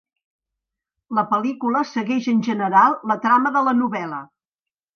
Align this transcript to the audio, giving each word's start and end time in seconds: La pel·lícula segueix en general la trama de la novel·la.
La 1.17 1.23
pel·lícula 1.33 1.83
segueix 1.91 2.31
en 2.33 2.41
general 2.49 2.99
la 3.13 3.21
trama 3.29 3.55
de 3.59 3.65
la 3.69 3.77
novel·la. 3.87 4.27